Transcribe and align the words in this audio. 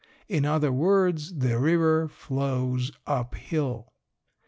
In 0.27 0.45
other 0.45 0.71
words, 0.71 1.31
the 1.37 1.59
river 1.59 2.07
flows 2.07 2.91
up 3.05 3.35
hill. 3.35 3.93